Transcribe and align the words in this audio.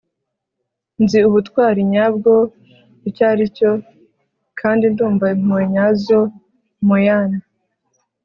nzi 1.03 1.19
ubutwari 1.29 1.79
nyabwo 1.93 2.33
icyo 3.09 3.23
ari 3.31 3.45
cyo, 3.57 3.71
kandi 4.59 4.83
ndumva 4.93 5.25
impuhwe 5.35 5.63
nyazo.- 5.73 6.19
mo 6.87 6.97
yan 7.07 7.31